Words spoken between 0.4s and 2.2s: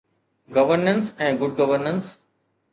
Governance ۽ good governance.